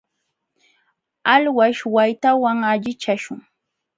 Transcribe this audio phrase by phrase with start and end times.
[1.33, 3.39] Alwish waytawan allichashun.